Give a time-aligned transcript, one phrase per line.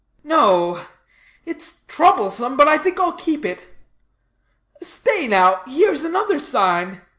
[0.23, 0.83] "No;
[1.45, 3.63] it's troublesome, but I think I'll keep it.
[4.81, 7.01] Stay, now, here's another sign.